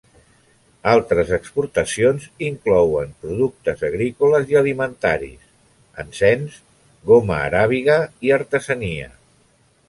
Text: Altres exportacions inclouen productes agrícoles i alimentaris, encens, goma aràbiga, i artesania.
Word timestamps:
Altres 0.91 1.33
exportacions 1.35 2.23
inclouen 2.47 3.11
productes 3.25 3.83
agrícoles 3.89 4.49
i 4.55 4.57
alimentaris, 4.63 5.45
encens, 6.05 6.57
goma 7.11 7.39
aràbiga, 7.43 8.01
i 8.31 8.35
artesania. 8.41 9.15